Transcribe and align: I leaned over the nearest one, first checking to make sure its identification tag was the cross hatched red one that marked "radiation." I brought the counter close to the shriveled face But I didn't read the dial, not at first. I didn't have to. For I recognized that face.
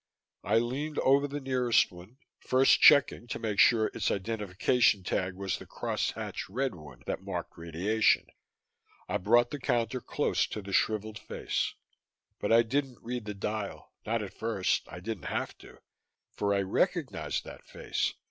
I 0.43 0.57
leaned 0.57 0.97
over 0.97 1.27
the 1.27 1.39
nearest 1.39 1.91
one, 1.91 2.17
first 2.39 2.81
checking 2.81 3.27
to 3.27 3.37
make 3.37 3.59
sure 3.59 3.91
its 3.93 4.09
identification 4.09 5.03
tag 5.03 5.35
was 5.35 5.59
the 5.59 5.67
cross 5.67 6.09
hatched 6.13 6.49
red 6.49 6.73
one 6.73 7.03
that 7.05 7.21
marked 7.21 7.55
"radiation." 7.55 8.25
I 9.07 9.17
brought 9.19 9.51
the 9.51 9.59
counter 9.59 10.01
close 10.01 10.47
to 10.47 10.63
the 10.63 10.73
shriveled 10.73 11.19
face 11.19 11.75
But 12.39 12.51
I 12.51 12.63
didn't 12.63 12.97
read 13.03 13.25
the 13.25 13.35
dial, 13.35 13.93
not 14.03 14.23
at 14.23 14.33
first. 14.33 14.87
I 14.91 15.01
didn't 15.01 15.25
have 15.25 15.55
to. 15.59 15.77
For 16.31 16.55
I 16.55 16.61
recognized 16.63 17.43
that 17.45 17.67
face. 17.67 18.15